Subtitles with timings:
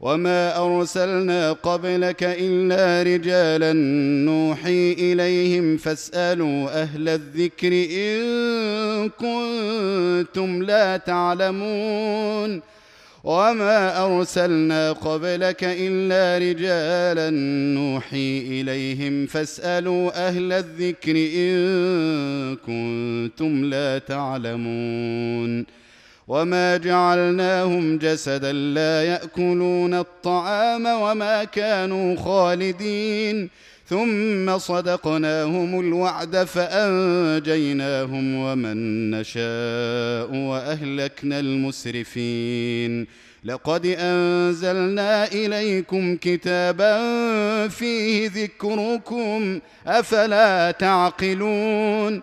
[0.00, 3.72] وما ارسلنا قبلك الا رجالا
[4.26, 12.60] نوحي اليهم فاسالوا أهل الذكر ان كنتم لا تعلمون
[13.24, 17.30] وما ارسلنا قبلك الا رجالا
[17.74, 25.83] نوحي اليهم فاسالوا أهل الذكر ان كنتم لا تعلمون
[26.28, 33.50] وما جعلناهم جسدا لا ياكلون الطعام وما كانوا خالدين
[33.86, 43.06] ثم صدقناهم الوعد فانجيناهم ومن نشاء واهلكنا المسرفين
[43.44, 46.98] لقد انزلنا اليكم كتابا
[47.68, 52.22] فيه ذكركم افلا تعقلون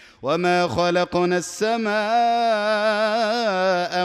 [0.21, 1.91] وما خلقنا السماء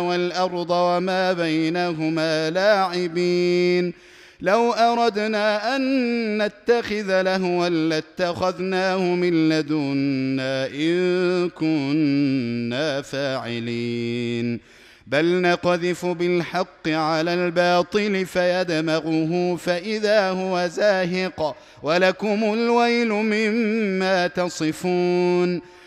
[0.03, 3.93] والارض وما بينهما لاعبين
[4.41, 14.61] لو اردنا ان نتخذ لهوا لاتخذناه من لدنا ان كنا فاعلين
[15.07, 25.76] بل نقذف بالحق على الباطل فيدمغه فاذا هو زاهق ولكم الويل مما تصفون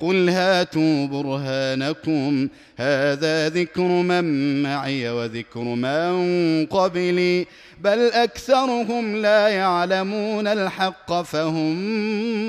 [0.00, 2.48] قل هاتوا برهانكم.
[2.76, 7.46] هذا ذكر من معي وذكر من قبلي.
[7.80, 11.76] بل أكثرهم لا يعلمون الحق فهم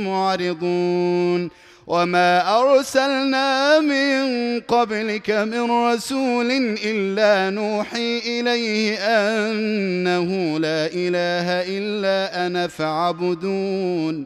[0.07, 1.50] معرضون.
[1.88, 6.51] وما أرسلنا من قبلك من رسول
[6.85, 11.47] إلا نوحي إليه أنه لا إله
[11.77, 14.25] إلا أنا فاعبدون.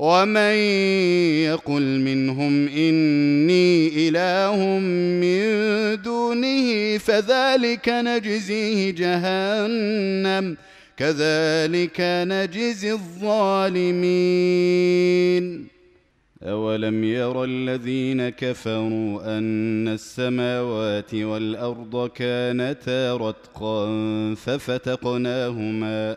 [0.00, 0.56] ومن
[1.44, 4.56] يقل منهم إني إله
[5.20, 5.42] من
[6.02, 10.56] دونه فذلك نجزيه جهنم
[10.96, 14.20] كذلك نجزي الظالمين.
[16.42, 23.86] اولم ير الذين كفروا ان السماوات والارض كانتا رتقا
[24.34, 26.16] ففتقناهما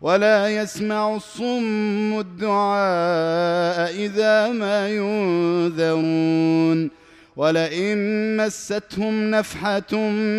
[0.00, 6.90] ولا يسمع الصم الدعاء إذا ما ينذرون
[7.36, 9.96] ولئن مستهم نفحة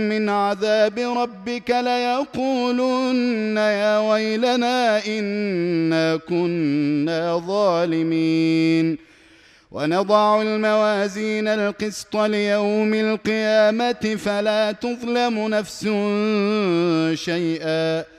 [0.10, 8.98] من عذاب ربك ليقولن يا ويلنا إنا كنا ظالمين.
[9.72, 15.84] ونضع الموازين القسط ليوم القيامة فلا تظلم نفس
[17.14, 18.19] شيئا.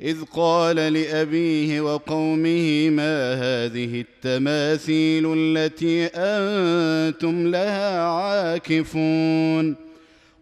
[0.00, 9.76] إذ قال لأبيه وقومه ما هذه التماثيل التي أنتم لها عاكفون؟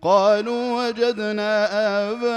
[0.03, 1.69] قالوا وجدنا
[2.11, 2.35] آباءنا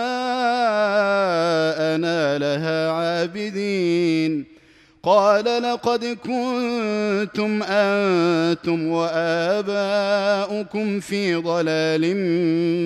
[2.37, 4.45] لها عابدين.
[5.03, 10.19] قال لقد كنتم أنتم وآباؤكم
[10.99, 12.15] في ضلال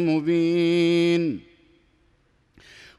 [0.09, 1.50] مبين.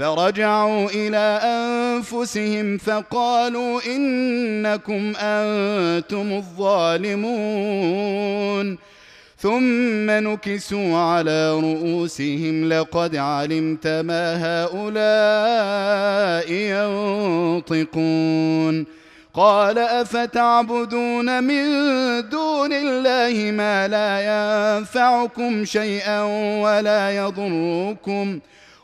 [0.00, 7.18] فرجعوا إلى أنفسهم فقالوا إنكم أنتم الظالمون.
[9.38, 16.52] ثم نكسوا على رؤوسهم لقد علمت ما هؤلاء
[17.68, 18.86] ينطقون.
[19.34, 21.64] قال أفتعبدون من
[22.28, 26.22] دون الله ما لا ينفعكم شيئا
[26.62, 28.40] ولا يضركم؟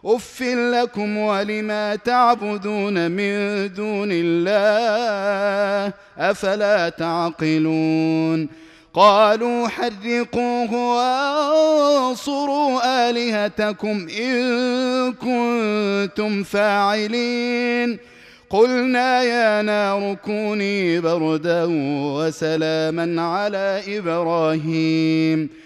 [0.06, 3.34] اف لكم ولما تعبدون من
[3.74, 8.48] دون الله افلا تعقلون
[8.94, 17.98] قالوا حرقوه وانصروا الهتكم ان كنتم فاعلين
[18.50, 21.64] قلنا يا نار كوني بردا
[22.16, 25.65] وسلاما على إبراهيم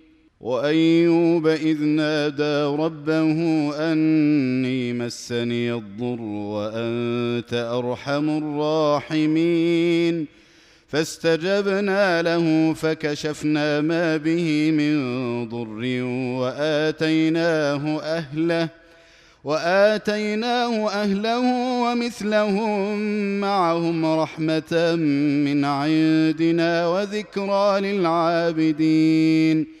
[0.41, 3.37] وأيوب إذ نادى ربه
[3.77, 10.27] أني مسني الضر وأنت أرحم الراحمين.
[10.87, 14.95] فاستجبنا له فكشفنا ما به من
[15.49, 16.03] ضر
[16.41, 18.69] وآتيناه أهله
[19.43, 21.45] وآتيناه أهله
[21.83, 22.99] ومثلهم
[23.39, 24.95] معهم رحمة
[25.45, 29.80] من عندنا وذكرى للعابدين.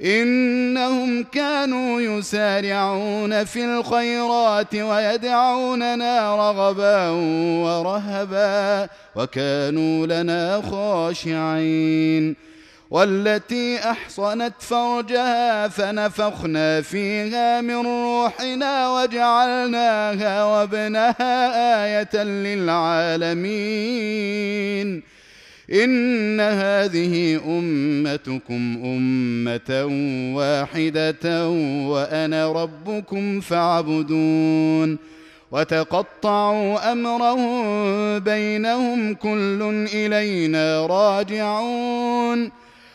[0.00, 7.08] إنهم كانوا يسارعون في الخيرات ويدعوننا رغبا
[7.64, 12.36] ورهبا وكانوا لنا خاشعين
[12.90, 23.54] والتي أحصنت فرجها فنفخنا فيها من روحنا وجعلناها وابنها آية للعالمين
[25.72, 29.84] إن هذه أمتكم أمة
[30.36, 31.48] واحدة
[31.88, 34.98] وأنا ربكم فاعبدون
[35.52, 37.64] وتقطعوا أمرهم
[38.18, 42.50] بينهم كل إلينا راجعون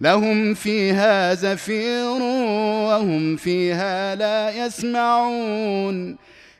[0.00, 2.22] لهم فيها زفير
[2.88, 6.16] وهم فيها لا يسمعون.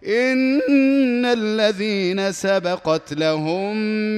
[0.06, 3.76] إن الذين سبقت لهم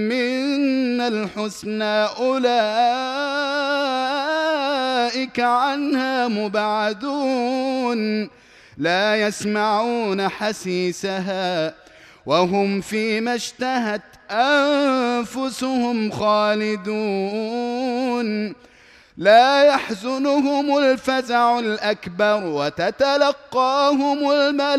[0.09, 2.51] من الحسنى أولئك
[5.41, 7.99] عنها مبعدون.
[8.79, 11.75] لا يسمعون حسيسها
[12.27, 17.89] وهم فيما اشتهت أنفسهم خالدون.
[19.19, 24.79] لا يحزنهم الفزع الأكبر وتتلقاهم الملائكة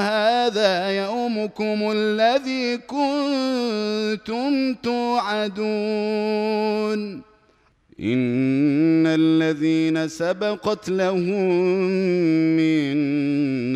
[0.00, 5.58] هذا يومكم الذي كنتم توعدون.
[8.00, 11.52] إن الذين سبقت لهم
[12.56, 12.96] من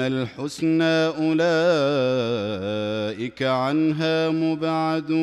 [0.00, 1.42] الحسنى أولئك
[3.42, 5.22] عنها مبعدون.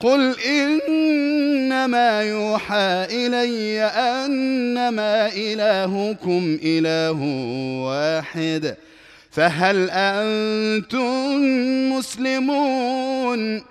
[0.00, 7.20] قل انما يوحى الي انما الهكم اله
[7.86, 8.76] واحد
[9.30, 11.36] فهل أنتم
[11.92, 13.64] مسلمون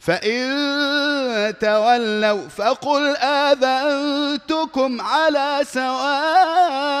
[0.00, 7.00] فان تولوا فقل اذنتكم على سواء